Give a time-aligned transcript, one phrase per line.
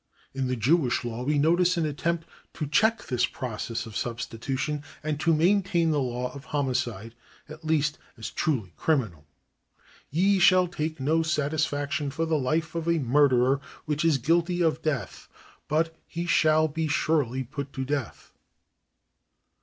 [0.33, 5.19] In the Jewish law we notice an attempt to check this process of substitution, and
[5.19, 7.13] to maintain the law of homicide,
[7.47, 9.27] at least, as truly criminal."
[10.09, 14.81] Ye shall take no satisfaction for the life of a murderer, which is guilty of
[14.81, 15.27] death:
[15.67, 18.33] but he shall be surely put to death."